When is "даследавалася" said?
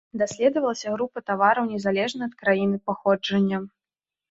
0.19-0.93